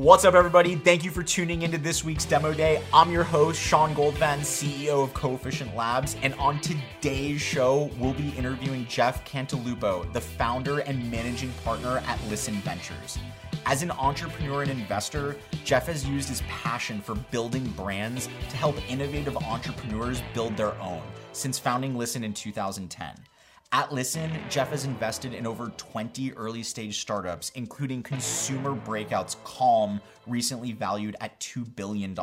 [0.00, 0.76] What's up, everybody?
[0.76, 2.82] Thank you for tuning into this week's demo day.
[2.90, 8.30] I'm your host, Sean Goldvan, CEO of Coefficient Labs, and on today's show, we'll be
[8.30, 13.18] interviewing Jeff Cantalupo, the founder and managing partner at Listen Ventures.
[13.66, 15.36] As an entrepreneur and investor,
[15.66, 21.02] Jeff has used his passion for building brands to help innovative entrepreneurs build their own
[21.32, 23.12] since founding Listen in 2010.
[23.72, 30.00] At Listen, Jeff has invested in over 20 early stage startups, including consumer breakouts Calm,
[30.26, 32.18] recently valued at $2 billion,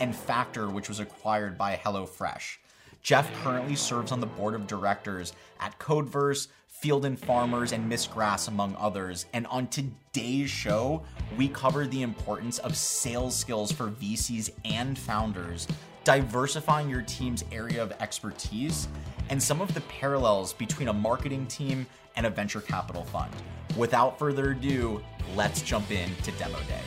[0.00, 2.56] and Factor, which was acquired by HelloFresh.
[3.02, 8.08] Jeff currently serves on the board of directors at Codeverse, Field and Farmers, and Miss
[8.08, 9.26] Grass, among others.
[9.32, 11.04] And on today's show,
[11.38, 15.68] we cover the importance of sales skills for VCs and founders,
[16.04, 18.88] diversifying your team's area of expertise,
[19.30, 21.86] and some of the parallels between a marketing team
[22.16, 23.32] and a venture capital fund.
[23.76, 25.02] Without further ado,
[25.34, 26.80] let's jump into Demo Day.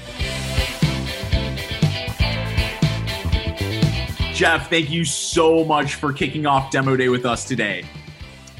[4.33, 7.83] Jeff, thank you so much for kicking off Demo Day with us today.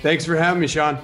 [0.02, 0.98] Thanks for having me, Sean.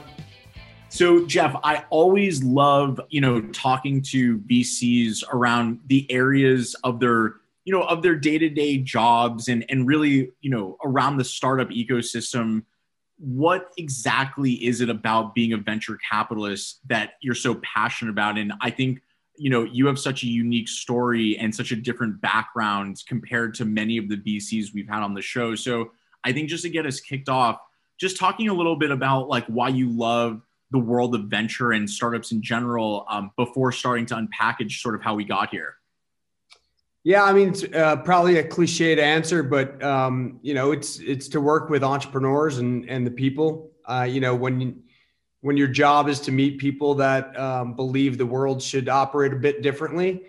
[0.90, 7.36] So, Jeff, I always love, you know, talking to VCs around the areas of their
[7.66, 12.64] you know of their day-to-day jobs and and really you know around the startup ecosystem
[13.18, 18.38] what exactly is it about being a venture capitalist that you're so passionate about?
[18.38, 19.02] And i think
[19.36, 23.66] you know you have such a unique story and such a different background compared to
[23.66, 25.56] many of the vcs we've had on the show.
[25.56, 25.92] So
[26.24, 27.60] i think just to get us kicked off
[28.00, 31.88] just talking a little bit about like why you love the world of venture and
[31.88, 35.76] startups in general um, before starting to unpackage sort of how we got here
[37.04, 41.28] yeah, I mean, it's uh, probably a cliched answer, but um, you know, it's it's
[41.30, 43.72] to work with entrepreneurs and and the people.
[43.86, 44.84] Uh, you know, when
[45.42, 49.36] when your job is to meet people that um, believe the world should operate a
[49.36, 50.24] bit differently,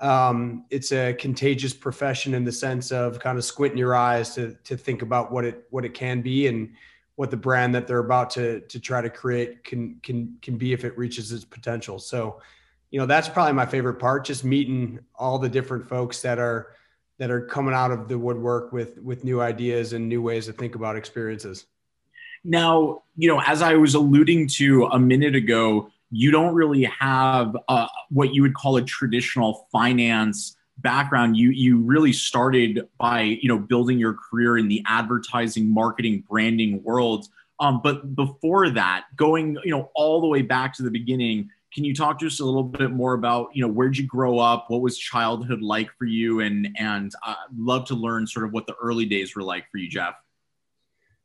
[0.00, 4.56] um, it's a contagious profession in the sense of kind of squinting your eyes to
[4.62, 6.72] to think about what it what it can be and
[7.16, 10.72] what the brand that they're about to to try to create can can can be
[10.72, 11.98] if it reaches its potential.
[11.98, 12.40] So
[12.90, 16.74] you know that's probably my favorite part just meeting all the different folks that are
[17.18, 20.52] that are coming out of the woodwork with with new ideas and new ways to
[20.52, 21.66] think about experiences.
[22.44, 27.56] Now you know as i was alluding to a minute ago you don't really have
[27.68, 31.36] uh, what you would call a traditional finance background.
[31.36, 36.82] You you really started by you know building your career in the advertising marketing branding
[36.82, 37.28] world.
[37.60, 41.84] Um, but before that going you know all the way back to the beginning can
[41.84, 44.66] you talk to us a little bit more about you know where'd you grow up?
[44.68, 46.40] What was childhood like for you?
[46.40, 49.78] And and uh, love to learn sort of what the early days were like for
[49.78, 50.14] you jeff.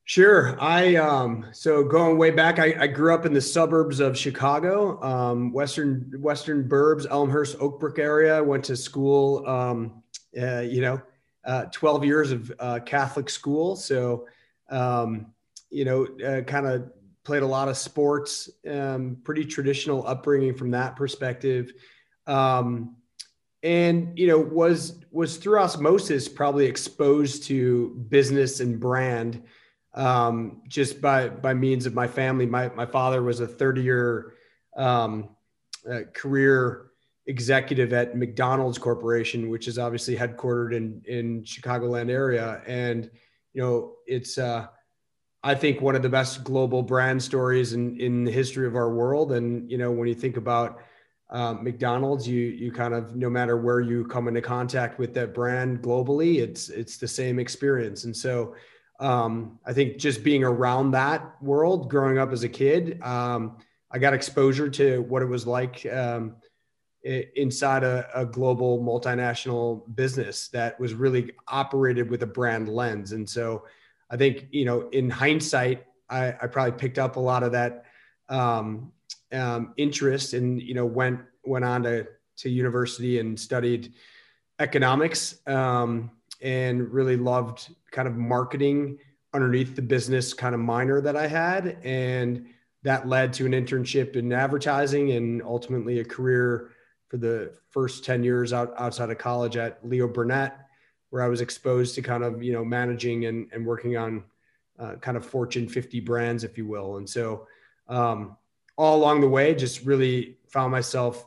[0.08, 0.56] Sure.
[0.62, 5.02] I um so going way back i, I grew up in the suburbs of chicago
[5.02, 8.44] um, western western burbs elmhurst oakbrook area.
[8.44, 10.04] Went to school um,
[10.40, 11.02] uh, you know
[11.44, 13.76] uh, 12 years of uh, catholic school.
[13.76, 14.28] So
[14.70, 15.34] um,
[15.72, 16.92] you know uh, kind of
[17.26, 21.74] played a lot of sports, um, pretty traditional upbringing from that perspective.
[22.28, 22.96] Um,
[23.66, 29.42] and you know was was through osmosis probably exposed to business and brand
[29.96, 34.34] um, just by by means of my family my my father was a 30 year
[34.78, 35.30] um,
[35.92, 36.92] uh, career
[37.26, 43.10] executive at McDonald's Corporation which is obviously headquartered in in Chicagoland area and
[43.54, 44.68] you know it's uh,
[45.46, 48.92] I think one of the best global brand stories in, in the history of our
[48.92, 49.32] world.
[49.32, 50.80] And, you know, when you think about
[51.30, 55.36] um, McDonald's, you, you kind of, no matter where you come into contact with that
[55.36, 58.06] brand globally, it's, it's the same experience.
[58.06, 58.56] And so
[59.00, 63.60] um, I think just being around that world growing up as a kid, um,
[63.92, 66.38] I got exposure to what it was like um,
[67.04, 73.12] inside a, a, global multinational business that was really operated with a brand lens.
[73.12, 73.64] And so,
[74.10, 77.86] I think, you know, in hindsight, I, I probably picked up a lot of that
[78.30, 78.92] um,
[79.32, 82.08] um, interest and, you know, went, went on to,
[82.38, 83.94] to university and studied
[84.60, 88.98] economics um, and really loved kind of marketing
[89.34, 91.78] underneath the business kind of minor that I had.
[91.84, 92.48] And
[92.84, 96.72] that led to an internship in advertising and ultimately a career
[97.08, 100.65] for the first 10 years out, outside of college at Leo Burnett
[101.10, 104.24] where I was exposed to kind of you know managing and, and working on
[104.80, 106.98] uh, kind of Fortune 50 brands, if you will.
[106.98, 107.48] And so
[107.88, 108.36] um,
[108.78, 111.26] all along the way, just really found myself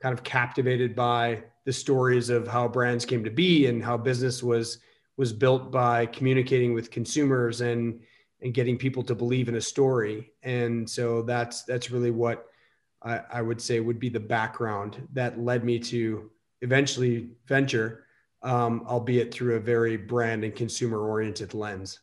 [0.00, 4.42] kind of captivated by the stories of how brands came to be and how business
[4.42, 4.78] was
[5.16, 8.00] was built by communicating with consumers and
[8.40, 10.30] and getting people to believe in a story.
[10.42, 12.46] And so that's that's really what
[13.02, 16.30] I, I would say would be the background that led me to
[16.62, 18.04] eventually venture,
[18.42, 22.00] um, albeit through a very brand and consumer oriented lens.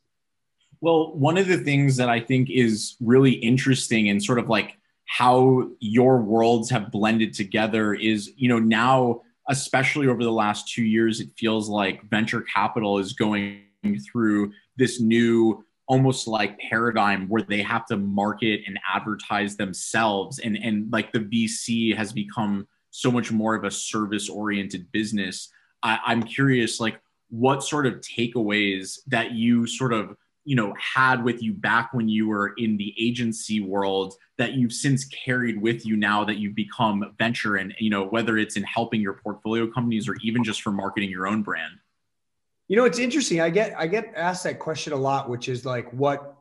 [0.81, 4.77] Well, one of the things that I think is really interesting and sort of like
[5.05, 10.83] how your worlds have blended together is, you know, now, especially over the last two
[10.83, 13.61] years, it feels like venture capital is going
[14.11, 20.57] through this new almost like paradigm where they have to market and advertise themselves and
[20.57, 25.49] and like the vc has become so much more of a service oriented business
[25.85, 26.99] I, i'm curious like
[27.29, 32.07] what sort of takeaways that you sort of you know had with you back when
[32.07, 36.55] you were in the agency world that you've since carried with you now that you've
[36.55, 40.61] become venture and you know whether it's in helping your portfolio companies or even just
[40.61, 41.73] for marketing your own brand?
[42.67, 43.41] You know it's interesting.
[43.41, 46.31] I get i get asked that question a lot which is like what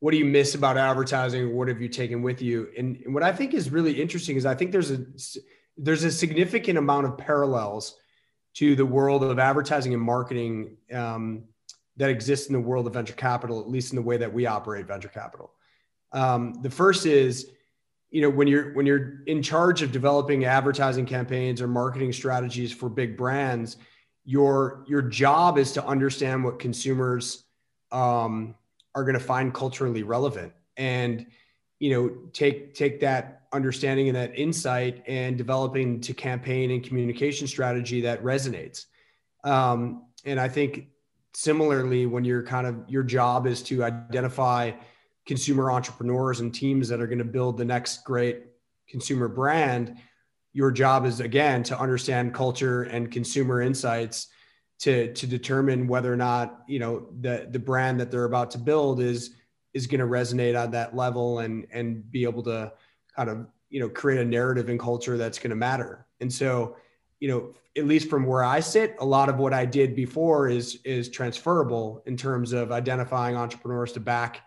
[0.00, 1.56] what do you miss about advertising?
[1.56, 2.68] What have you taken with you?
[2.78, 5.04] And, and what i think is really interesting is i think there's a
[5.76, 7.96] there's a significant amount of parallels
[8.56, 11.44] to the world of advertising and marketing um,
[11.96, 14.46] that exists in the world of venture capital, at least in the way that we
[14.46, 15.52] operate venture capital.
[16.12, 17.50] Um, the first is,
[18.10, 22.72] you know, when you're when you're in charge of developing advertising campaigns or marketing strategies
[22.72, 23.76] for big brands,
[24.24, 27.44] your your job is to understand what consumers
[27.92, 28.54] um,
[28.94, 31.26] are going to find culturally relevant, and
[31.78, 37.46] you know, take take that understanding and that insight and developing to campaign and communication
[37.46, 38.86] strategy that resonates.
[39.44, 40.88] Um, and I think
[41.34, 44.72] similarly when you're kind of your job is to identify
[45.26, 48.44] consumer entrepreneurs and teams that are going to build the next great
[48.88, 49.96] consumer brand
[50.56, 54.28] your job is again to understand culture and consumer insights
[54.78, 58.56] to to determine whether or not you know the the brand that they're about to
[58.56, 59.34] build is
[59.74, 62.72] is going to resonate on that level and and be able to
[63.16, 66.76] kind to you know create a narrative and culture that's going to matter and so
[67.20, 70.48] you know, at least from where I sit, a lot of what I did before
[70.48, 74.42] is is transferable in terms of identifying entrepreneurs to back,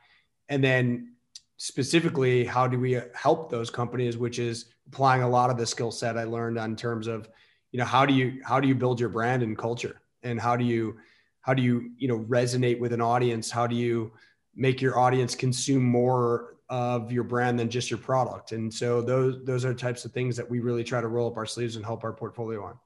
[0.49, 1.13] and then
[1.57, 4.17] specifically, how do we help those companies?
[4.17, 7.29] Which is applying a lot of the skill set I learned on terms of,
[7.71, 10.55] you know, how do you how do you build your brand and culture, and how
[10.55, 10.97] do you
[11.41, 13.49] how do you you know resonate with an audience?
[13.49, 14.11] How do you
[14.55, 18.51] make your audience consume more of your brand than just your product.
[18.51, 21.37] And so those those are types of things that we really try to roll up
[21.37, 22.79] our sleeves and help our portfolio on.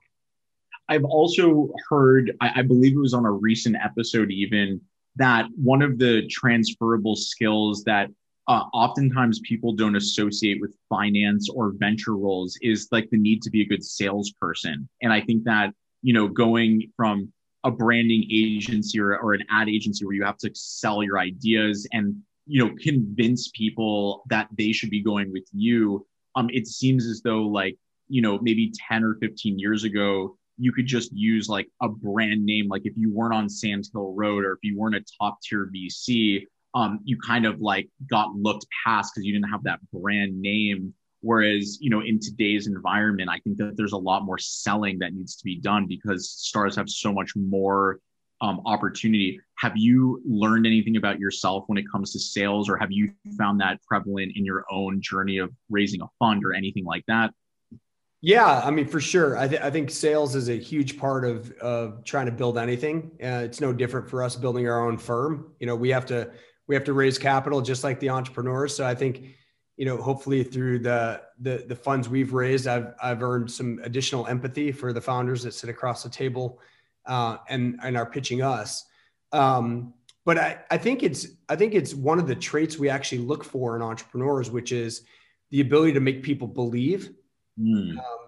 [0.89, 4.81] I've also heard, I, I believe it was on a recent episode even,
[5.15, 8.09] that one of the transferable skills that
[8.47, 13.49] uh, oftentimes people don't associate with finance or venture roles is like the need to
[13.49, 14.89] be a good salesperson.
[15.01, 15.71] And I think that,
[16.01, 17.31] you know, going from
[17.63, 21.87] a branding agency or, or an ad agency where you have to sell your ideas
[21.93, 22.15] and
[22.45, 26.05] you know convince people that they should be going with you
[26.35, 30.71] um it seems as though like you know maybe 10 or 15 years ago you
[30.71, 32.67] could just use like a brand name.
[32.67, 35.69] Like if you weren't on sand hill road or if you weren't a top tier
[35.75, 36.45] vc
[36.75, 40.93] um you kind of like got looked past because you didn't have that brand name.
[41.21, 45.13] Whereas you know in today's environment i think that there's a lot more selling that
[45.13, 47.99] needs to be done because stars have so much more
[48.43, 49.39] um, opportunity.
[49.55, 53.61] Have you learned anything about yourself when it comes to sales, or have you found
[53.61, 57.33] that prevalent in your own journey of raising a fund or anything like that?
[58.21, 59.37] Yeah, I mean, for sure.
[59.37, 63.11] I, th- I think sales is a huge part of of trying to build anything.
[63.21, 65.53] Uh, it's no different for us building our own firm.
[65.59, 66.31] You know, we have to
[66.67, 68.75] we have to raise capital just like the entrepreneurs.
[68.75, 69.23] So I think,
[69.77, 74.27] you know, hopefully through the the the funds we've raised, I've I've earned some additional
[74.27, 76.59] empathy for the founders that sit across the table
[77.05, 78.85] uh, and and are pitching us.
[79.31, 79.93] Um,
[80.25, 83.43] but I, I think it's I think it's one of the traits we actually look
[83.43, 85.01] for in entrepreneurs, which is
[85.51, 87.11] the ability to make people believe.
[87.59, 87.97] Mm.
[87.97, 88.19] Um,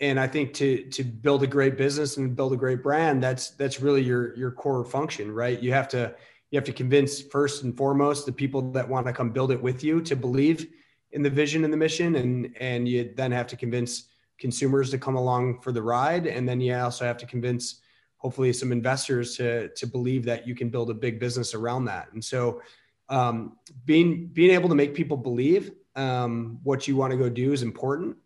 [0.00, 3.50] and I think to to build a great business and build a great brand, that's
[3.50, 5.60] that's really your your core function, right?
[5.60, 6.14] You have to
[6.50, 9.62] you have to convince first and foremost the people that want to come build it
[9.62, 10.66] with you to believe
[11.12, 14.04] in the vision and the mission, and and you then have to convince
[14.38, 17.80] consumers to come along for the ride, and then you also have to convince
[18.20, 22.12] hopefully some investors to to believe that you can build a big business around that.
[22.12, 22.60] And so,
[23.08, 27.52] um, being being able to make people believe um, what you want to go do
[27.52, 28.16] is important.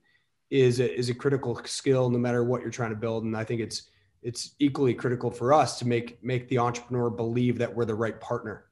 [0.50, 3.24] Is a, is a critical skill no matter what you're trying to build.
[3.24, 3.90] And I think it's
[4.22, 8.20] it's equally critical for us to make make the entrepreneur believe that we're the right
[8.20, 8.66] partner.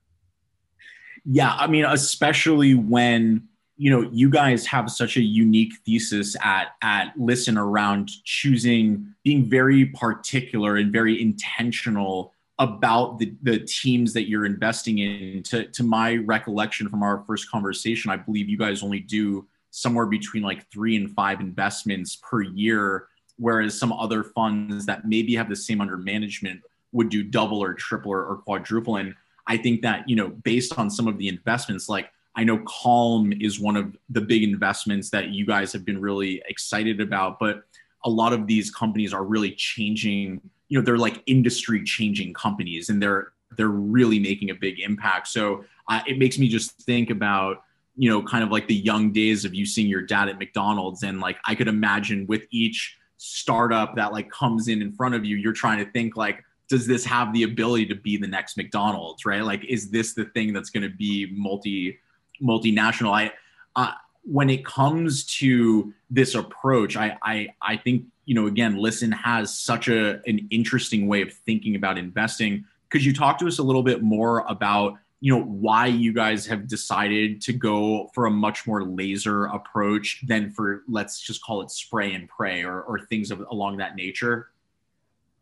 [1.25, 3.49] Yeah, I mean, especially when
[3.83, 9.49] you know you guys have such a unique thesis at at listen around choosing being
[9.49, 15.83] very particular and very intentional about the, the teams that you're investing in to, to
[15.83, 20.71] my recollection from our first conversation i believe you guys only do somewhere between like
[20.71, 25.81] three and five investments per year whereas some other funds that maybe have the same
[25.81, 26.61] under management
[26.93, 28.97] would do double or triple or, or quadruple.
[28.97, 29.15] And
[29.47, 33.33] I think that, you know, based on some of the investments, like I know Calm
[33.41, 37.65] is one of the big investments that you guys have been really excited about, but
[38.05, 42.89] a lot of these companies are really changing, you know, they're like industry changing companies
[42.89, 45.29] and they're they're really making a big impact.
[45.29, 47.63] So uh, it makes me just think about,
[47.97, 51.03] you know, kind of like the young days of you seeing your dad at McDonald's
[51.03, 55.25] and like I could imagine with each startup that like comes in in front of
[55.27, 58.57] you, you're trying to think like does this have the ability to be the next
[58.57, 59.45] McDonald's, right?
[59.45, 61.99] Like, is this the thing that's going to be multi
[62.41, 63.13] multinational?
[63.13, 63.33] I,
[63.75, 63.93] uh,
[64.25, 69.57] when it comes to this approach, I, I, I think you know again, Listen has
[69.57, 72.65] such a an interesting way of thinking about investing.
[72.91, 76.47] Could you talk to us a little bit more about you know why you guys
[76.47, 81.63] have decided to go for a much more laser approach than for let's just call
[81.63, 84.51] it spray and pray or, or things of, along that nature?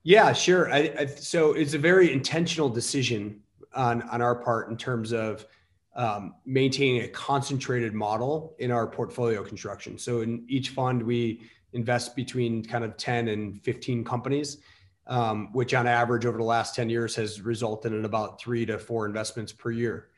[0.02, 0.72] Yeah, sure.
[0.72, 3.42] I, I, so it's a very intentional decision
[3.74, 5.46] on on our part in terms of
[5.96, 9.98] um, maintaining a concentrated model in our portfolio construction.
[9.98, 11.42] So in each fund, we
[11.72, 14.58] invest between kind of 10 and 15 companies,
[15.06, 18.78] um, which on average over the last 10 years has resulted in about three to
[18.78, 20.08] four investments per year.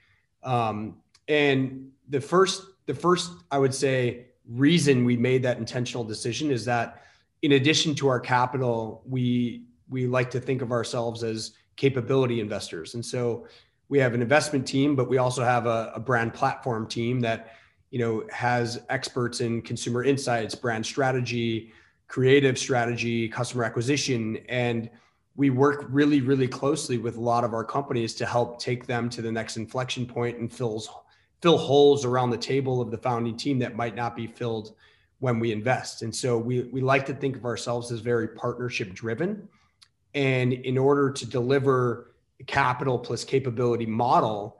[0.42, 0.96] Um,
[1.28, 6.64] and the first, the first, I would say, reason we made that intentional decision is
[6.64, 7.04] that
[7.42, 12.94] in addition to our capital, we we like to think of ourselves as capability investors.
[12.94, 13.46] And so
[13.92, 17.56] we have an investment team, but we also have a, a brand platform team that
[17.90, 21.74] you know has experts in consumer insights, brand strategy,
[22.08, 24.88] creative strategy, customer acquisition, and
[25.36, 29.10] we work really, really closely with a lot of our companies to help take them
[29.10, 30.88] to the next inflection point and fills
[31.42, 34.74] fill holes around the table of the founding team that might not be filled
[35.18, 36.00] when we invest.
[36.00, 39.50] And so we we like to think of ourselves as very partnership driven.
[40.14, 42.11] And in order to deliver
[42.46, 44.58] capital plus capability model,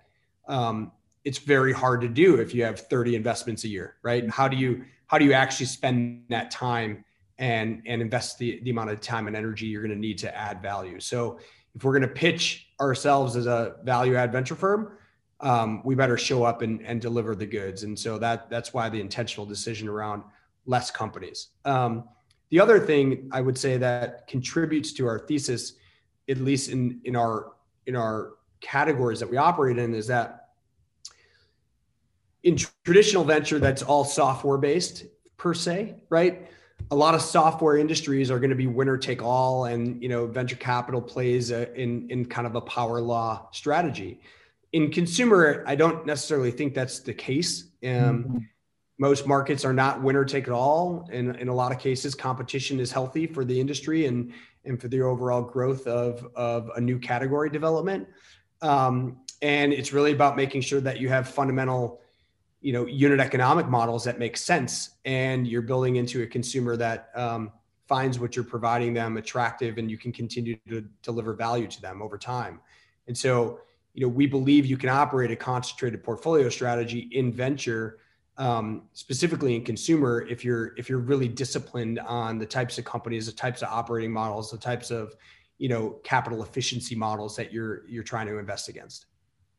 [0.49, 0.93] um,
[1.25, 4.29] it's very hard to do if you have 30 investments a year, right?
[4.31, 7.05] How do you how do you actually spend that time
[7.39, 10.37] and and invest the, the amount of time and energy you're going to need to
[10.37, 10.99] add value?
[11.01, 11.39] So
[11.75, 14.93] if we're going to pitch ourselves as a value add venture firm,
[15.41, 17.83] um, we better show up and, and deliver the goods.
[17.83, 20.23] And so that that's why the intentional decision around
[20.67, 21.49] less companies.
[21.65, 22.05] Um,
[22.51, 25.75] the other thing I would say that contributes to our thesis,
[26.29, 27.53] at least in in our
[27.87, 30.49] in our categories that we operate in, is that
[32.43, 35.05] in traditional venture that's all software based
[35.37, 36.49] per se, right?
[36.91, 40.27] A lot of software industries are going to be winner take all, and you know
[40.27, 44.21] venture capital plays a, in in kind of a power law strategy.
[44.73, 47.65] In consumer, I don't necessarily think that's the case.
[47.85, 48.39] Um, mm-hmm
[49.03, 51.09] most markets are not winner take all.
[51.13, 54.33] And in a lot of cases, competition is healthy for the industry and,
[54.65, 58.09] and for the overall growth of, of a new category development.
[58.61, 62.01] Um, and it's really about making sure that you have fundamental,
[62.61, 67.11] you know, unit economic models that make sense and you're building into a consumer that
[67.15, 67.51] um,
[67.89, 72.01] finds what you're providing them attractive and you can continue to deliver value to them
[72.01, 72.61] over time.
[73.09, 73.61] And so,
[73.95, 77.99] you know, we believe you can operate a concentrated portfolio strategy in venture
[78.43, 83.27] um, specifically in consumer if you're if you're really disciplined on the types of companies
[83.27, 85.15] the types of operating models the types of
[85.59, 89.07] you know capital efficiency models that you're you're trying to invest against?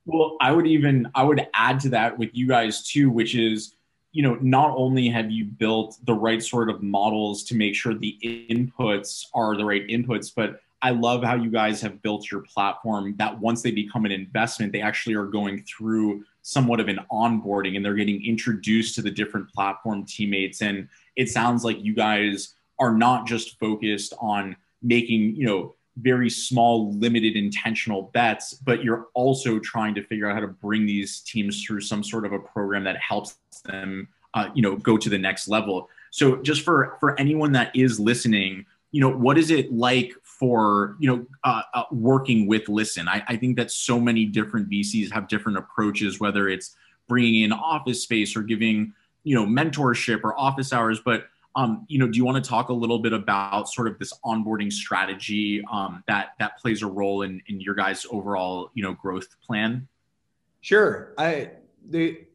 [0.06, 3.76] Well i would even i would add to that with you guys too which is
[4.12, 7.94] you know not only have you built the right sort of models to make sure
[7.94, 12.42] the inputs are the right inputs but I love how you guys have built your
[12.42, 17.00] platform that once they become an investment, they actually are going through somewhat of an
[17.12, 20.62] onboarding and they're getting introduced to the different platform teammates.
[20.62, 26.30] And it sounds like you guys are not just focused on making, you know, very
[26.30, 31.22] small, limited, intentional bets, but you're also trying to figure out how to bring these
[31.22, 35.10] teams through some sort of a program that helps them, uh, you know, go to
[35.10, 35.90] the next level.
[36.12, 40.96] So, just for for anyone that is listening, you know, what is it like for
[41.00, 43.08] you know uh, uh, working with listen.
[43.08, 46.76] I, I think that so many different vcs have different approaches whether it's
[47.08, 51.00] bringing in office space or giving you know mentorship or office hours.
[51.04, 51.26] But
[51.56, 54.14] um, you know do you want to talk a little bit about sort of this
[54.26, 58.94] onboarding strategy um, that that plays a role in in your guys overall you know
[58.94, 59.88] growth plan?
[60.62, 61.14] Sure.
[61.18, 61.52] I
[61.90, 62.26] the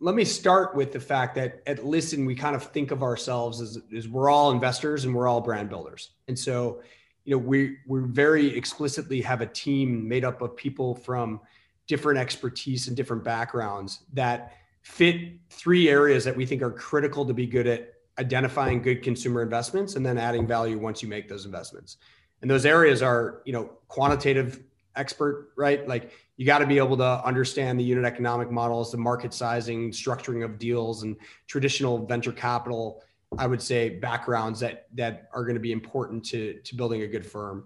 [0.00, 3.60] let me start with the fact that at listen we kind of think of ourselves
[3.60, 6.10] as, as we're all investors and we're all brand builders.
[6.28, 6.82] And so
[7.28, 11.40] you know, we we very explicitly have a team made up of people from
[11.86, 17.34] different expertise and different backgrounds that fit three areas that we think are critical to
[17.34, 21.44] be good at identifying good consumer investments and then adding value once you make those
[21.44, 21.98] investments.
[22.40, 24.62] And those areas are, you know, quantitative
[24.96, 25.86] expert, right?
[25.86, 29.90] Like you got to be able to understand the unit economic models, the market sizing,
[29.90, 31.14] structuring of deals, and
[31.46, 33.02] traditional venture capital.
[33.36, 37.06] I would say backgrounds that that are going to be important to to building a
[37.06, 37.64] good firm.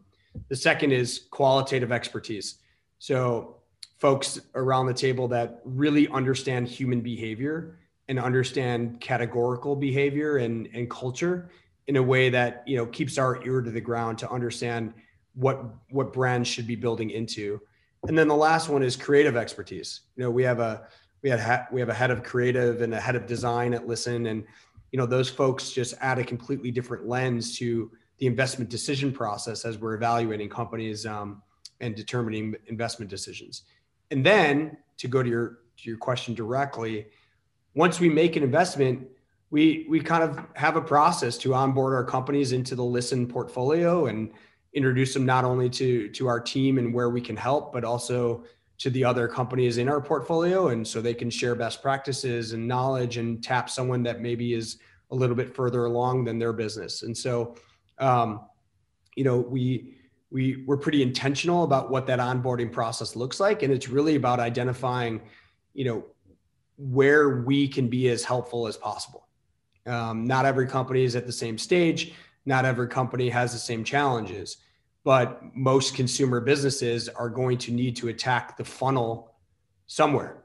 [0.49, 2.57] The second is qualitative expertise.
[2.99, 3.57] So
[3.99, 7.79] folks around the table that really understand human behavior
[8.09, 11.51] and understand categorical behavior and, and culture
[11.87, 14.93] in a way that you know keeps our ear to the ground to understand
[15.35, 17.61] what what brands should be building into
[18.09, 20.89] and then the last one is creative expertise you know we have a
[21.23, 24.27] we had we have a head of creative and a head of design at listen
[24.27, 24.45] and
[24.93, 29.65] you know those folks just add a completely different lens to the investment decision process
[29.65, 31.43] as we're evaluating companies um,
[31.81, 33.63] and determining investment decisions.
[34.13, 37.07] And then to go to your to your question directly
[37.75, 39.09] once we make an investment
[39.51, 44.07] we we kind of have a process to onboard our companies into the listen portfolio
[44.07, 44.31] and
[44.75, 48.45] introduce them not only to to our team and where we can help but also
[48.83, 52.67] to the other companies in our portfolio and so they can share best practices and
[52.67, 54.79] knowledge and tap someone that maybe is
[55.13, 57.03] a little bit further along than their business.
[57.03, 57.55] And so
[57.99, 58.41] um,
[59.15, 59.95] you know we
[60.33, 64.41] we we're pretty intentional about what that onboarding process looks like and it's really about
[64.41, 65.21] identifying
[65.75, 66.05] you know
[66.77, 69.29] where we can be as helpful as possible.
[69.87, 72.15] Um, not every company is at the same stage.
[72.47, 74.57] Not every company has the same challenges,
[75.05, 79.35] but most consumer businesses are going to need to attack the funnel
[79.87, 80.45] somewhere.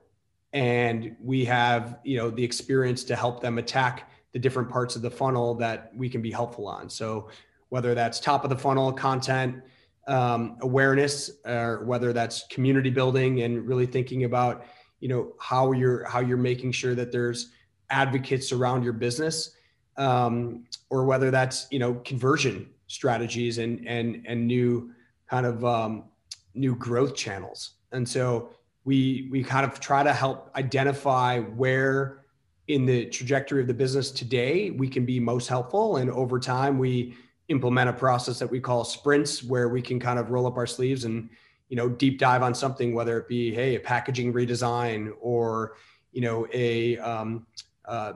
[0.53, 5.01] And we have, you know, the experience to help them attack the different parts of
[5.01, 6.89] the funnel that we can be helpful on.
[6.89, 7.29] So
[7.69, 9.61] whether that's top of the funnel content,
[10.07, 14.65] um, awareness, or whether that's community building and really thinking about,
[14.99, 17.51] you know, how you're how you're making sure that there's
[17.89, 19.51] advocates around your business
[19.97, 24.91] um, or whether that's you know conversion strategies and and and new
[25.29, 26.05] kind of um,
[26.53, 28.49] new growth channels and so
[28.85, 32.23] we we kind of try to help identify where
[32.67, 36.77] in the trajectory of the business today we can be most helpful and over time
[36.77, 37.15] we
[37.49, 40.67] implement a process that we call sprints where we can kind of roll up our
[40.67, 41.29] sleeves and
[41.69, 45.75] you know deep dive on something whether it be hey a packaging redesign or
[46.11, 47.45] you know a um,
[47.85, 48.13] uh,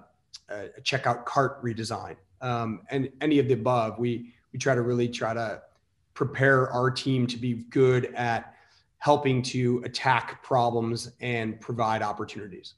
[0.51, 3.97] a checkout cart redesign, um, and any of the above.
[3.99, 5.61] We we try to really try to
[6.13, 8.55] prepare our team to be good at
[8.97, 12.75] helping to attack problems and provide opportunities.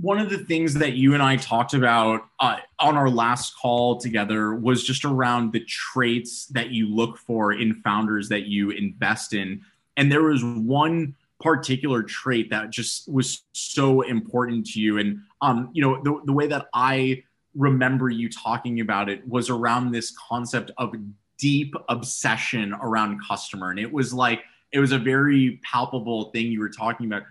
[0.00, 3.98] One of the things that you and I talked about uh, on our last call
[3.98, 9.34] together was just around the traits that you look for in founders that you invest
[9.34, 9.60] in.
[9.96, 15.68] And there was one particular trait that just was so important to you and um
[15.74, 17.22] you know the, the way that i
[17.54, 20.94] remember you talking about it was around this concept of
[21.38, 23.70] deep obsession around customer.
[23.70, 27.22] And it was like it was a very palpable thing you were talking about.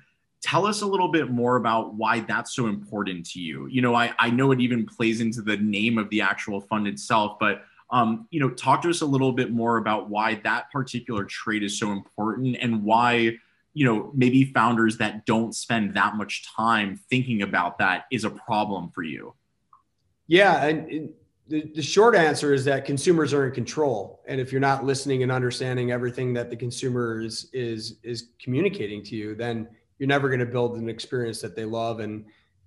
[0.41, 3.67] Tell us a little bit more about why that's so important to you.
[3.67, 6.87] You know i, I know it even plays into the name of the actual fund
[6.87, 10.71] itself but um, you know talk to us a little bit more about why that
[10.71, 13.37] particular trait is so important and why
[13.73, 18.29] you know maybe founders that don't spend that much time thinking about that is a
[18.29, 19.33] problem for you
[20.27, 21.09] yeah and
[21.47, 24.21] the, the short answer is that consumers are in control.
[24.27, 29.03] And if you're not listening and understanding everything that the consumer is is is communicating
[29.03, 29.67] to you then
[29.99, 32.25] you're never going to build an experience that they love and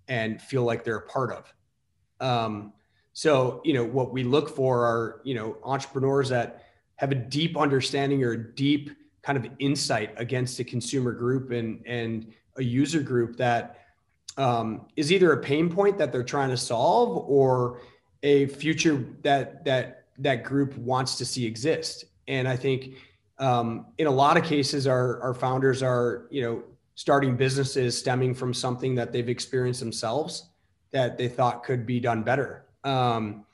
[0.09, 1.53] and feel like they're a part of.
[2.21, 2.73] Um,
[3.12, 6.64] so you know what we look for are you know entrepreneurs that
[6.97, 8.90] have a deep understanding or a deep
[9.23, 13.86] kind of insight against a consumer group and and a user group that
[14.37, 17.81] um, is either a pain point that they're trying to solve or
[18.22, 22.07] a future that that that group wants to see exist.
[22.29, 22.94] And I think
[23.38, 26.62] um, in a lot of cases, our our founders are you know
[26.94, 30.49] starting businesses stemming from something that they've experienced themselves
[30.92, 32.64] that they thought could be done better.
[32.85, 33.44] Um,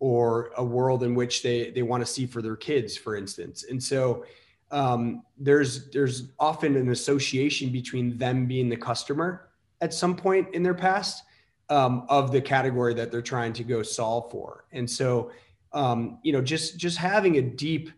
[0.00, 3.64] or a world in which they they want to see for their kids, for instance.
[3.68, 4.24] And so
[4.70, 9.47] um, there's there's often an association between them being the customer
[9.80, 11.24] at some point in their past
[11.68, 14.64] um, of the category that they're trying to go solve for.
[14.72, 15.30] And so
[15.72, 17.90] um, you know just just having a deep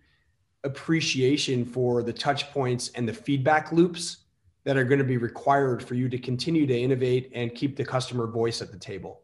[0.64, 4.18] appreciation for the touch points and the feedback loops
[4.64, 7.84] that are going to be required for you to continue to innovate and keep the
[7.84, 9.22] customer voice at the table.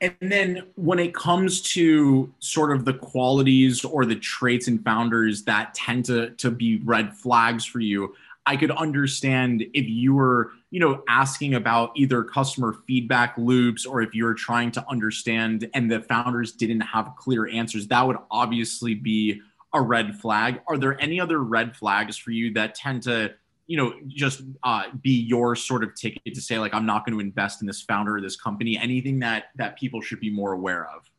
[0.00, 5.44] And then when it comes to sort of the qualities or the traits and founders
[5.44, 8.14] that tend to, to be red flags for you,
[8.46, 14.00] I could understand if you were, you know, asking about either customer feedback loops or
[14.02, 18.94] if you're trying to understand and the founders didn't have clear answers, that would obviously
[18.94, 19.40] be
[19.74, 20.60] a red flag.
[20.68, 23.34] Are there any other red flags for you that tend to,
[23.66, 27.18] you know, just uh, be your sort of ticket to say like, I'm not going
[27.18, 28.78] to invest in this founder or this company?
[28.78, 31.10] Anything that that people should be more aware of?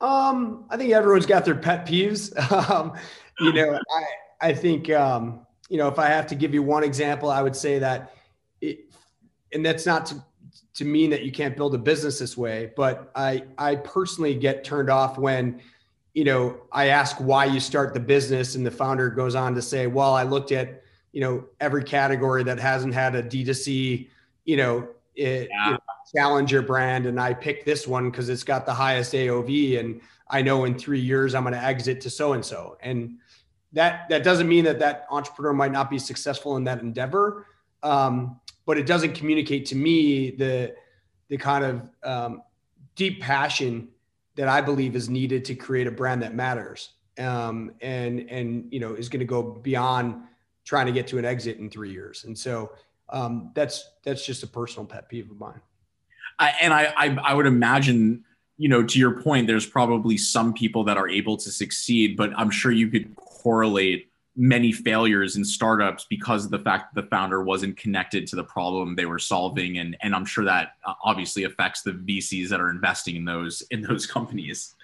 [0.00, 2.36] Um, I think everyone's got their pet peeves.
[2.70, 2.94] um,
[3.38, 5.41] you know, I I think um,
[5.72, 8.14] you know, if I have to give you one example, I would say that,
[8.60, 8.92] it,
[9.54, 10.22] and that's not to,
[10.74, 14.64] to mean that you can't build a business this way, but I, I personally get
[14.64, 15.62] turned off when,
[16.12, 19.62] you know, I ask why you start the business and the founder goes on to
[19.62, 20.82] say, well, I looked at,
[21.12, 24.10] you know, every category that hasn't had a D2C,
[24.44, 25.64] you know, it, yeah.
[25.64, 25.78] you know,
[26.14, 27.06] challenger brand.
[27.06, 29.80] And I picked this one because it's got the highest AOV.
[29.80, 32.76] And I know in three years I'm going to exit to so-and-so.
[32.82, 33.16] And,
[33.72, 37.46] that that doesn't mean that that entrepreneur might not be successful in that endeavor.
[37.82, 40.74] Um, but it doesn't communicate to me the
[41.28, 42.42] the kind of um,
[42.94, 43.88] deep passion
[44.34, 48.80] that I believe is needed to create a brand that matters um, and and you
[48.80, 50.22] know is going to go beyond
[50.64, 52.24] trying to get to an exit in three years.
[52.24, 52.72] And so
[53.08, 55.60] um, that's that's just a personal pet peeve of mine.
[56.38, 58.24] I, and I, I I would imagine
[58.56, 62.30] you know to your point there's probably some people that are able to succeed but
[62.36, 67.08] i'm sure you could correlate many failures in startups because of the fact that the
[67.08, 70.94] founder wasn't connected to the problem they were solving and and I'm sure that uh,
[71.04, 74.74] obviously affects the VCs that are investing in those in those companies.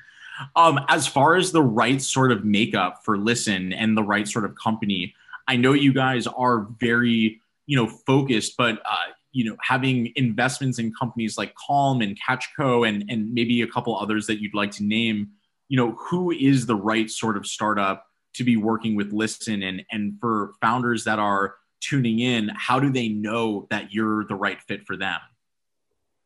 [0.55, 4.45] Um, as far as the right sort of makeup for Listen and the right sort
[4.45, 5.15] of company,
[5.49, 10.79] I know you guys are very you know focused, but uh, you know having investments
[10.79, 14.73] in companies like Calm and Catchco and and maybe a couple others that you'd like
[14.73, 15.31] to name,
[15.69, 18.08] you know who is the right sort of startup
[18.39, 22.91] to be working with listen and and for founders that are tuning in how do
[22.91, 25.21] they know that you're the right fit for them?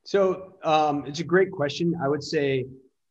[0.05, 1.95] So um, it's a great question.
[2.03, 2.67] I would say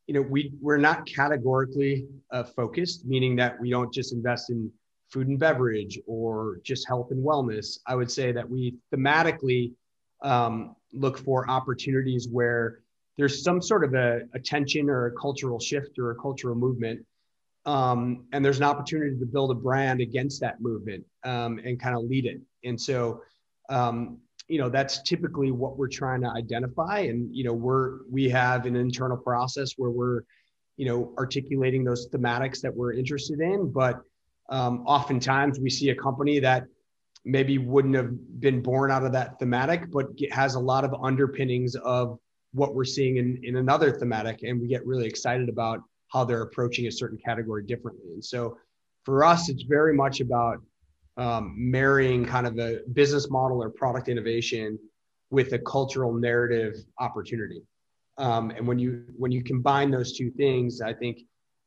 [0.08, 4.72] you know we we're not categorically uh, focused meaning that we don't just invest in
[5.10, 7.80] food and beverage or just health and wellness.
[7.88, 9.74] I would say that we thematically
[10.22, 12.80] um, look for opportunities where
[13.18, 17.06] there's some sort of a, a tension or a cultural shift or a cultural movement
[17.66, 21.96] um, and there's an opportunity to build a brand against that movement um, and kind
[21.96, 22.42] of lead it.
[22.64, 23.22] And so,
[23.70, 27.00] um, you know, that's typically what we're trying to identify.
[27.00, 30.22] And you know, we're we have an internal process where we're,
[30.78, 33.72] you know, articulating those thematics that we're interested in.
[33.72, 34.02] But
[34.50, 36.66] um, oftentimes, we see a company that
[37.24, 40.94] maybe wouldn't have been born out of that thematic, but it has a lot of
[41.04, 42.18] underpinnings of
[42.54, 46.44] what we're seeing in, in another thematic, and we get really excited about how they're
[46.44, 48.14] approaching a certain category differently.
[48.14, 48.58] And so
[49.06, 50.62] for us, it's very much about
[51.18, 54.78] um, marrying kind of a business model or product innovation
[55.30, 57.62] with a cultural narrative opportunity.
[58.18, 61.22] Um, and when you when you combine those two things, I think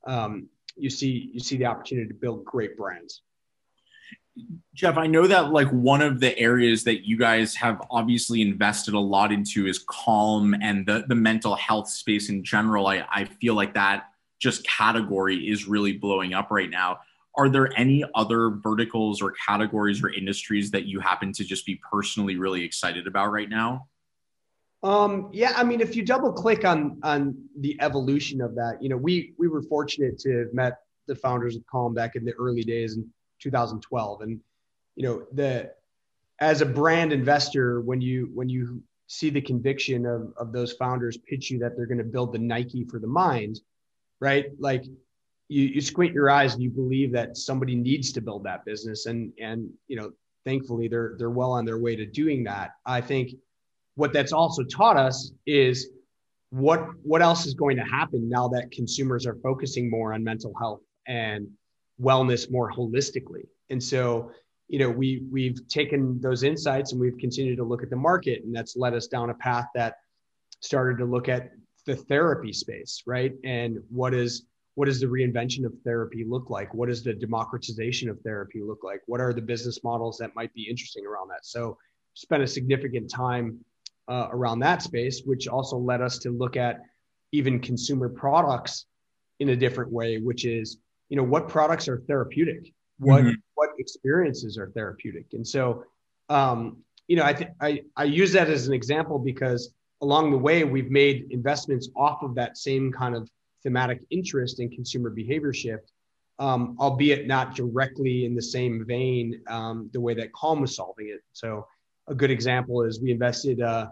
[0.07, 3.23] um, you see you see the opportunity to build great brands.
[4.75, 8.95] Jeff, I know that like one of the areas that you guys have obviously invested
[8.95, 12.87] a lot into is calm and the the mental health space in general.
[12.87, 14.05] I, I feel like that
[14.45, 16.99] just category is really blowing up right now.
[17.35, 21.81] Are there any other verticals or categories or industries that you happen to just be
[21.91, 23.89] personally really excited about right now?
[24.83, 28.91] Um, yeah, I mean, if you double click on on the evolution of that, you
[28.91, 30.75] know, we we were fortunate to have met
[31.07, 33.09] the founders of Calm back in the early days in
[33.41, 34.39] 2012, and
[34.95, 35.73] you know, the
[36.41, 41.17] as a brand investor, when you when you see the conviction of of those founders
[41.17, 43.61] pitch you that they're going to build the Nike for the mind,
[44.25, 44.47] right?
[44.59, 44.85] Like
[45.49, 49.05] you, you squint your eyes and you believe that somebody needs to build that business.
[49.05, 50.13] And, and, you know,
[50.47, 52.71] thankfully they're, they're well on their way to doing that.
[52.87, 53.33] I think
[53.97, 55.91] what that's also taught us is
[56.49, 60.55] what, what else is going to happen now that consumers are focusing more on mental
[60.59, 61.47] health and
[62.01, 63.47] wellness more holistically.
[63.69, 64.31] And so,
[64.69, 68.43] you know, we we've taken those insights and we've continued to look at the market,
[68.45, 69.97] and that's led us down a path that
[70.61, 71.51] started to look at
[71.87, 73.33] the therapy space, right?
[73.44, 76.75] And what is what does the reinvention of therapy look like?
[76.75, 79.03] What does the democratization of therapy look like?
[79.07, 81.44] What are the business models that might be interesting around that?
[81.44, 81.79] So,
[82.14, 83.64] spent a significant time
[84.09, 86.81] uh, around that space, which also led us to look at
[87.33, 88.87] even consumer products
[89.40, 92.73] in a different way, which is, you know, what products are therapeutic?
[92.99, 93.35] What mm-hmm.
[93.55, 95.27] what experiences are therapeutic?
[95.33, 95.85] And so,
[96.29, 99.73] um, you know, I think I I use that as an example because
[100.05, 103.29] along the way, we've made investments off of that same kind of
[103.62, 105.90] thematic interest in consumer behavior shift
[106.38, 111.09] um, albeit not directly in the same vein um, the way that Calm was solving
[111.09, 111.21] it.
[111.33, 111.67] So
[112.09, 113.87] a good example is we invested uh,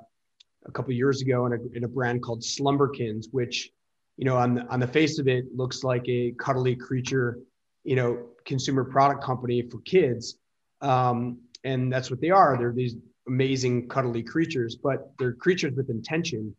[0.66, 3.70] a couple years ago in a, in a brand called Slumberkins, which
[4.16, 7.38] you know on the, on the face of it looks like a cuddly creature,
[7.84, 10.36] you know, consumer product company for kids,
[10.80, 12.56] um, and that's what they are.
[12.58, 12.96] They're these
[13.28, 16.54] amazing cuddly creatures, but they're creatures with intention.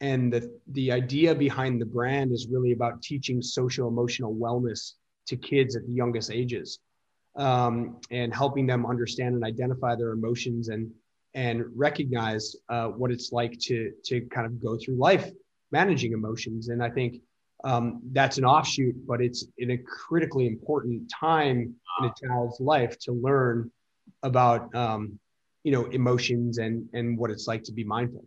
[0.00, 4.92] And the the idea behind the brand is really about teaching social emotional wellness
[5.28, 6.78] to kids at the youngest ages
[7.36, 10.90] um, and helping them understand and identify their emotions and
[11.34, 15.30] and recognize uh, what it's like to to kind of go through life
[15.70, 17.20] managing emotions and i think
[17.64, 22.98] um, that's an offshoot but it's in a critically important time in a child's life
[22.98, 23.70] to learn
[24.22, 25.18] about um,
[25.66, 28.24] you know emotions and and what it's like to be mindful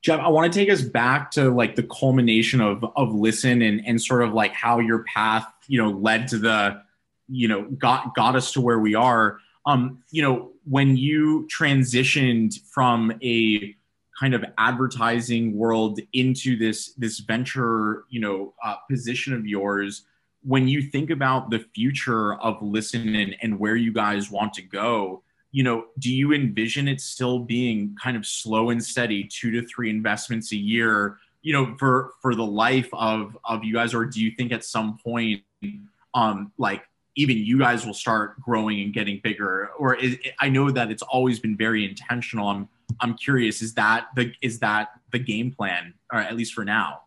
[0.00, 3.84] Jeff, I want to take us back to like the culmination of of listen and
[3.84, 6.80] and sort of like how your path, you know, led to the,
[7.26, 9.38] you know, got got us to where we are.
[9.66, 13.74] Um, you know, when you transitioned from a
[14.20, 20.04] kind of advertising world into this this venture, you know, uh, position of yours,
[20.44, 24.62] when you think about the future of listen and, and where you guys want to
[24.62, 29.50] go, you know, do you envision it still being kind of slow and steady, two
[29.52, 33.94] to three investments a year, you know, for for the life of of you guys,
[33.94, 35.42] or do you think at some point,
[36.14, 36.82] um, like
[37.16, 39.70] even you guys will start growing and getting bigger?
[39.78, 42.48] Or is, I know that it's always been very intentional.
[42.48, 42.68] I'm
[43.00, 47.02] I'm curious, is that the is that the game plan, or at least for now?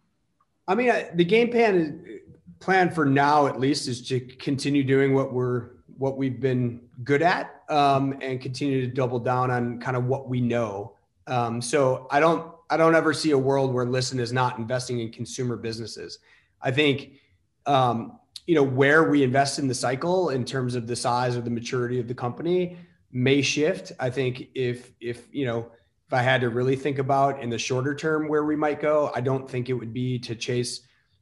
[0.68, 2.22] I mean, the game plan is
[2.60, 7.22] plan for now, at least, is to continue doing what we're what we've been good
[7.22, 10.96] at um, and continue to double down on kind of what we know.
[11.28, 15.00] Um, so I don't I don't ever see a world where Listen is not investing
[15.00, 16.18] in consumer businesses.
[16.60, 17.20] I think
[17.68, 21.42] um, you know where we invest in the cycle in terms of the size or
[21.42, 22.78] the maturity of the company
[23.12, 23.92] may shift.
[24.00, 25.72] I think if if you know
[26.08, 29.12] if I had to really think about in the shorter term where we might go,
[29.14, 30.82] I don't think it would be to chase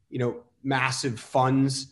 [0.09, 1.87] you know massive funds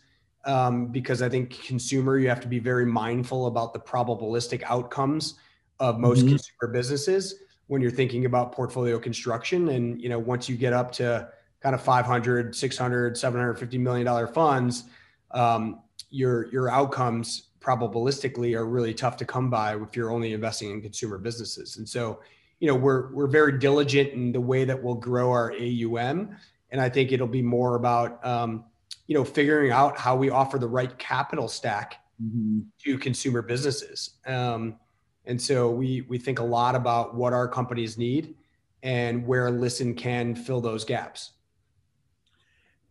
[0.48, 5.34] um, because I think consumer, you have to be very mindful about the probabilistic outcomes
[5.78, 6.30] of most mm-hmm.
[6.30, 9.68] consumer businesses when you're thinking about portfolio construction.
[9.68, 11.28] And, you know, once you get up to
[11.60, 14.84] kind of 500, 600, 750 million dollar funds,
[15.32, 20.70] um, your, your outcomes probabilistically are really tough to come by if you're only investing
[20.70, 21.76] in consumer businesses.
[21.76, 22.20] And so,
[22.58, 26.34] you know, we're, we're very diligent in the way that we'll grow our AUM.
[26.70, 28.64] And I think it'll be more about, um,
[29.08, 32.60] you know figuring out how we offer the right capital stack mm-hmm.
[32.84, 34.10] to consumer businesses.
[34.24, 34.76] Um,
[35.24, 38.36] and so we we think a lot about what our companies need
[38.82, 41.32] and where listen can fill those gaps.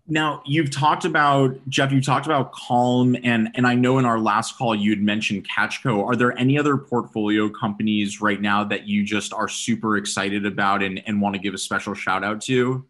[0.10, 4.17] Now you've talked about jeff you talked about calm and and i know in our
[4.17, 6.03] last call you'd mentioned catchco.
[6.06, 10.82] Are there any other portfolio companies right now that you just are super excited about
[10.82, 12.86] and, and want to give a special shout out to?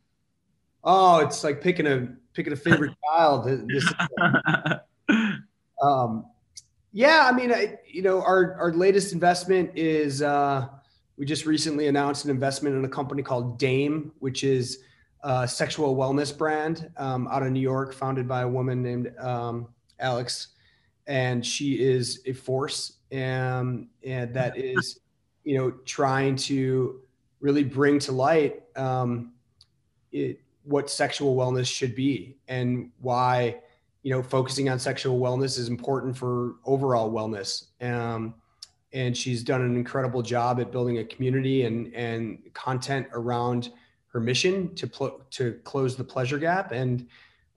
[0.83, 2.07] Oh it's like picking a
[2.37, 3.49] picking a favorite child.
[3.67, 3.93] This,
[5.81, 6.25] um,
[6.93, 10.67] yeah, I mean, I, you know, our our latest investment is uh,
[11.17, 14.79] we just recently announced an investment in a company called Dame, which is
[15.23, 19.67] a sexual wellness brand um, out of New York, founded by a woman named um,
[19.99, 20.49] Alex,
[21.07, 24.99] and she is a force, um, and that is,
[25.43, 27.01] you know, trying to
[27.39, 29.33] really bring to light um,
[30.11, 33.57] it, what sexual wellness should be and why
[34.03, 37.67] you know focusing on sexual wellness is important for overall wellness.
[37.81, 38.35] Um,
[38.93, 43.71] and she's done an incredible job at building a community and and content around
[44.07, 47.07] her mission to pl- to close the pleasure gap and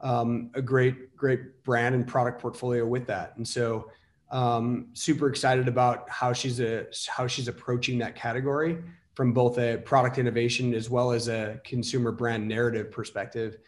[0.01, 3.35] um, a great great brand and product portfolio with that.
[3.37, 3.91] And so
[4.31, 8.79] um, super excited about how she's a how she's approaching that category
[9.15, 13.59] from both a product innovation as well as a consumer brand narrative perspective.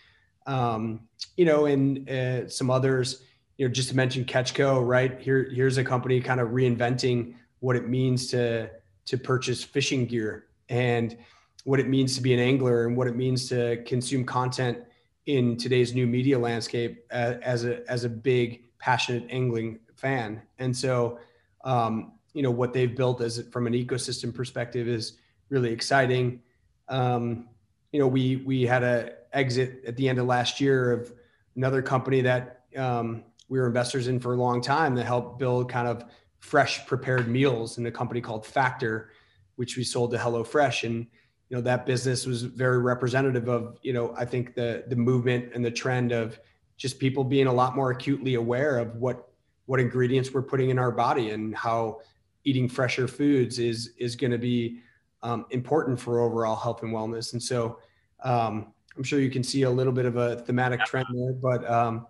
[0.46, 3.22] Um, you know, and uh, some others,
[3.56, 5.20] you know, just to mention Catchco, right?
[5.20, 8.70] Here, here's a company kind of reinventing what it means to
[9.04, 11.16] to purchase fishing gear and
[11.64, 14.78] what it means to be an angler and what it means to consume content
[15.26, 20.42] in today's new media landscape uh, as a as a big passionate angling fan.
[20.58, 21.18] And so,
[21.64, 25.18] um, you know, what they've built as from an ecosystem perspective is
[25.52, 26.40] really exciting.
[26.88, 27.48] Um,
[27.92, 31.12] you know, we we had a exit at the end of last year of
[31.56, 35.70] another company that um, we were investors in for a long time that helped build
[35.70, 36.04] kind of
[36.40, 39.10] fresh prepared meals in a company called Factor,
[39.56, 40.84] which we sold to HelloFresh.
[40.84, 41.06] And
[41.50, 45.52] you know that business was very representative of you know I think the the movement
[45.54, 46.40] and the trend of
[46.78, 49.28] just people being a lot more acutely aware of what
[49.66, 52.00] what ingredients we're putting in our body and how
[52.44, 54.80] eating fresher foods is is going to be
[55.22, 57.32] um, important for overall health and wellness.
[57.32, 57.78] And so
[58.22, 61.68] um, I'm sure you can see a little bit of a thematic trend there, but
[61.68, 62.06] um,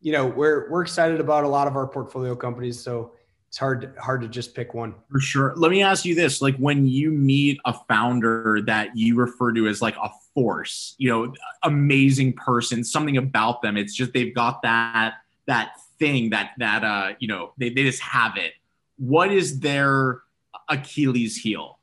[0.00, 2.80] you know we're we're excited about a lot of our portfolio companies.
[2.80, 3.12] So
[3.48, 4.94] it's hard hard to just pick one.
[5.10, 5.54] For sure.
[5.56, 9.66] Let me ask you this: like when you meet a founder that you refer to
[9.68, 14.62] as like a force, you know, amazing person, something about them, it's just they've got
[14.62, 15.14] that
[15.46, 18.52] that thing that that uh you know they, they just have it.
[18.98, 20.22] What is their
[20.68, 21.75] Achilles heel?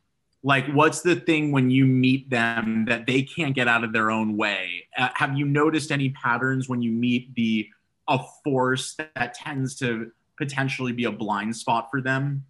[0.45, 4.11] Like, what's the thing when you meet them that they can't get out of their
[4.11, 4.87] own way?
[4.97, 7.67] Uh, have you noticed any patterns when you meet the
[8.09, 12.43] a force that tends to potentially be a blind spot for them?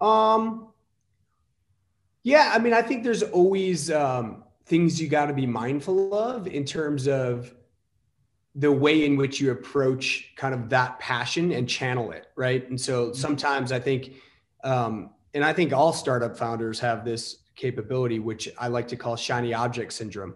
[0.00, 0.68] Um,
[2.22, 6.46] yeah, I mean, I think there's always um, things you got to be mindful of
[6.46, 7.54] in terms of
[8.54, 12.68] the way in which you approach kind of that passion and channel it, right?
[12.68, 13.14] And so mm-hmm.
[13.14, 14.14] sometimes I think,
[14.64, 19.16] um, and I think all startup founders have this capability, which I like to call
[19.16, 20.34] shiny object syndrome,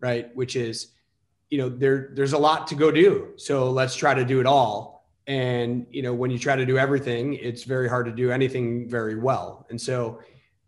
[0.00, 0.34] right?
[0.36, 0.88] Which is,
[1.50, 4.46] you know, there there's a lot to go do, so let's try to do it
[4.46, 4.98] all.
[5.26, 8.88] And you know when you try to do everything it's very hard to do anything
[8.88, 9.66] very well.
[9.68, 10.20] And so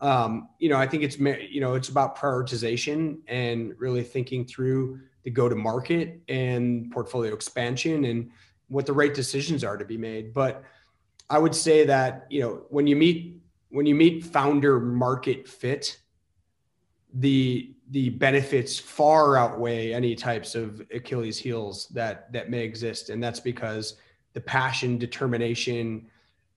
[0.02, 5.00] um, you know i think it's you know it's about prioritization and really thinking through
[5.22, 8.30] the go to market and portfolio expansion and
[8.68, 10.34] what the right decisions are to be made.
[10.34, 10.62] But
[11.30, 13.39] i would say that you know when you meet
[13.70, 15.98] when you meet founder market fit
[17.14, 23.22] the the benefits far outweigh any types of achilles heels that that may exist and
[23.22, 23.96] that's because
[24.32, 26.06] the passion, determination,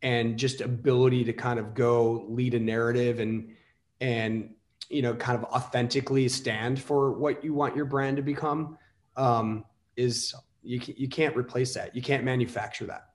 [0.01, 3.53] and just ability to kind of go lead a narrative and
[4.01, 4.53] and
[4.89, 8.77] you know kind of authentically stand for what you want your brand to become
[9.15, 9.63] um,
[9.95, 11.95] is you you can't replace that.
[11.95, 13.09] You can't manufacture that.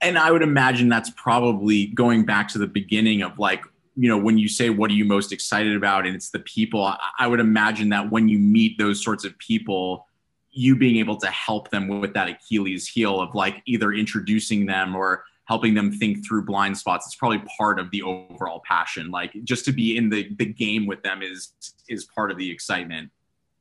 [0.00, 3.64] And I would imagine that's probably going back to the beginning of like
[3.96, 6.06] you know when you say what are you most excited about?
[6.06, 10.06] and it's the people I would imagine that when you meet those sorts of people
[10.50, 14.94] you being able to help them with that Achilles heel of like either introducing them
[14.94, 19.10] or helping them think through blind spots it's probably part of the overall passion.
[19.10, 21.52] Like just to be in the the game with them is
[21.88, 23.10] is part of the excitement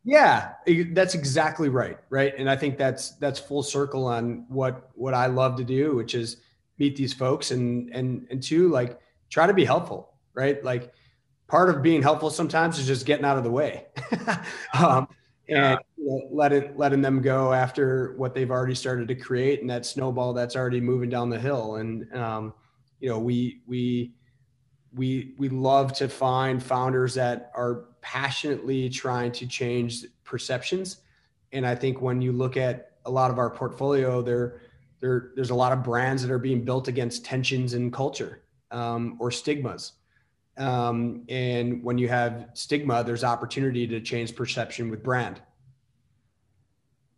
[0.04, 0.54] yeah
[0.92, 2.34] that's exactly right right?
[2.38, 6.14] And i think that's that's full circle on what what i love to do which
[6.16, 6.38] is
[6.78, 10.64] meet these folks and and and two like try to be helpful right?
[10.64, 10.92] Like
[11.48, 13.88] part of being helpful sometimes is just getting out of the way.
[14.76, 15.08] Um,
[15.50, 19.70] and you know, letting letting them go after what they've already started to create and
[19.70, 21.76] that snowball that's already moving down the hill.
[21.76, 22.54] And um,
[23.00, 24.14] you know we we
[24.96, 30.98] we we love to find founders that are passionately trying to change perceptions
[31.52, 34.62] and i think when you look at a lot of our portfolio there
[35.00, 39.18] there there's a lot of brands that are being built against tensions in culture um,
[39.20, 39.94] or stigmas
[40.58, 45.42] um, and when you have stigma, there's opportunity to change perception with brand.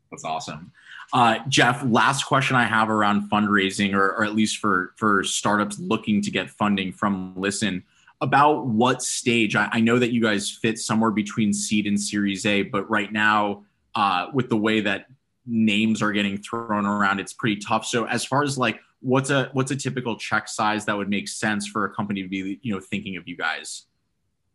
[0.09, 0.71] That's awesome.
[1.11, 5.77] Uh, Jeff, last question I have around fundraising, or, or at least for for startups
[5.77, 7.83] looking to get funding from Listen,
[8.21, 9.55] about what stage?
[9.55, 13.11] I, I, know that you guys fit somewhere between seed and Series A, but right
[13.11, 15.07] now, uh, with the way that
[15.45, 17.85] names are getting thrown around, it's pretty tough.
[17.85, 21.27] So, as far as like what's a what's a typical check size that would make
[21.27, 23.83] sense for a company to be you know thinking of you guys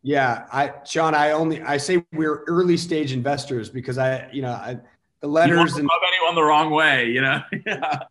[0.03, 4.51] yeah i sean i only i say we're early stage investors because i you know
[4.51, 4.77] I,
[5.20, 8.09] the letters and anyone the wrong way you know the,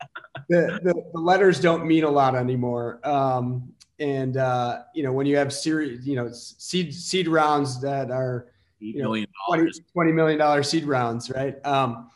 [0.50, 5.36] the, the, letters don't mean a lot anymore um, and uh, you know when you
[5.36, 8.48] have series you know seed seed rounds that are
[8.80, 9.14] you know,
[9.50, 12.10] 20, 20 million dollar seed rounds right um,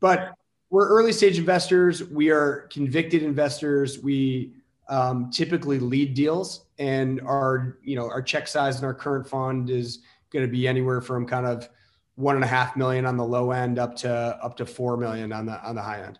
[0.00, 0.34] but
[0.72, 2.02] we're early stage investors.
[2.02, 4.02] We are convicted investors.
[4.02, 4.54] We
[4.88, 9.68] um, typically lead deals, and our you know our check size in our current fund
[9.68, 9.98] is
[10.32, 11.68] going to be anywhere from kind of
[12.14, 15.30] one and a half million on the low end up to up to four million
[15.30, 16.18] on the on the high end.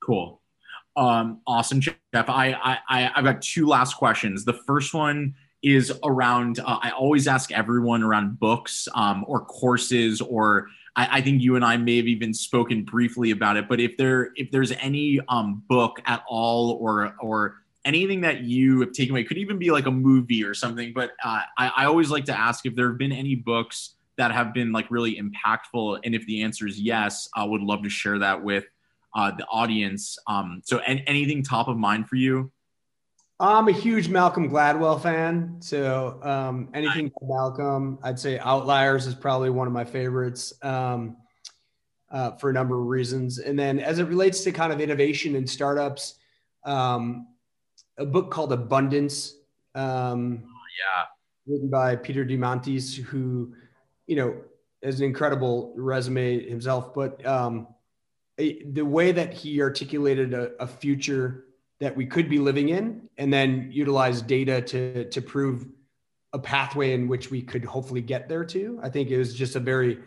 [0.00, 0.41] Cool.
[0.96, 1.94] Um, awesome, Jeff.
[2.14, 4.44] I, I I've got two last questions.
[4.44, 6.58] The first one is around.
[6.58, 11.56] Uh, I always ask everyone around books um, or courses or I, I, think you
[11.56, 13.68] and I may have even spoken briefly about it.
[13.68, 18.80] But if there if there's any um, book at all or or anything that you
[18.80, 20.92] have taken away, could even be like a movie or something.
[20.94, 24.30] But uh, I, I always like to ask if there have been any books that
[24.30, 27.88] have been like really impactful, and if the answer is yes, I would love to
[27.88, 28.64] share that with
[29.14, 30.18] uh, the audience.
[30.26, 32.50] Um, so, any, anything top of mind for you?
[33.40, 35.56] I'm a huge Malcolm Gladwell fan.
[35.58, 40.52] So um, anything Malcolm, I'd say Outliers is probably one of my favorites.
[40.62, 41.16] Um,
[42.12, 43.38] uh, for a number of reasons.
[43.38, 46.16] And then as it relates to kind of innovation and startups,
[46.64, 47.26] um,
[47.98, 49.34] a book called Abundance.
[49.74, 51.04] Um, yeah.
[51.46, 53.54] Written by Peter Diamandis, who,
[54.06, 54.36] you know,
[54.82, 57.66] has an incredible resume himself, but um,
[58.38, 61.44] a, the way that he articulated a, a future
[61.80, 65.66] that we could be living in and then utilize data to to prove
[66.32, 68.80] a pathway in which we could hopefully get there to.
[68.82, 69.98] I think it was just a very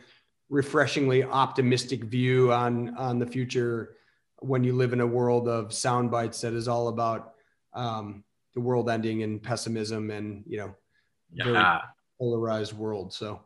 [0.50, 3.96] refreshingly optimistic view on on the future
[4.40, 7.34] when you live in a world of sound bites that is all about
[7.74, 8.24] um,
[8.54, 10.76] the world ending and pessimism and you know
[11.32, 11.82] yeah.
[12.20, 13.14] polarized world.
[13.14, 13.42] So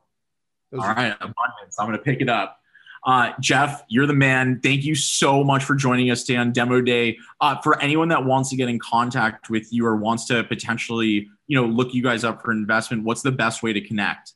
[0.73, 1.79] all right, abundance.
[1.79, 2.59] I'm going to pick it up.
[3.05, 4.59] Uh, Jeff, you're the man.
[4.61, 7.17] Thank you so much for joining us today on Demo Day.
[7.39, 11.29] Uh, for anyone that wants to get in contact with you or wants to potentially,
[11.47, 14.33] you know, look you guys up for investment, what's the best way to connect?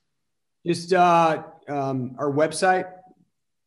[0.65, 2.89] Just uh, um, our website,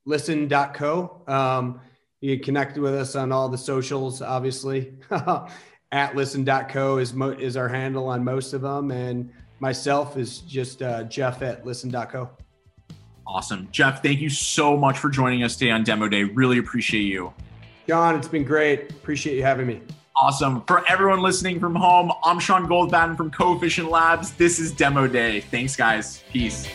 [0.06, 1.22] listen.co.
[1.26, 1.80] Um,
[2.20, 4.94] you can connect with us on all the socials, obviously.
[5.92, 8.90] At listen.co is, mo- is our handle on most of them.
[8.90, 9.30] And
[9.60, 12.28] myself is just uh, Jeff at listen.co.
[13.26, 13.68] Awesome.
[13.72, 16.24] Jeff, thank you so much for joining us today on Demo Day.
[16.24, 17.32] Really appreciate you.
[17.88, 18.90] John, it's been great.
[18.90, 19.80] Appreciate you having me.
[20.16, 20.62] Awesome.
[20.62, 24.32] For everyone listening from home, I'm Sean Goldbatten from Coefficient Labs.
[24.32, 25.40] This is Demo Day.
[25.40, 26.22] Thanks, guys.
[26.32, 26.66] Peace.